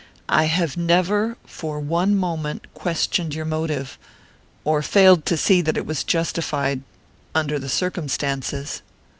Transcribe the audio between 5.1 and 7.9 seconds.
to see that it was justified...under the